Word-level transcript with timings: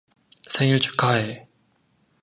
생일 0.49 0.79
축하해! 0.79 1.47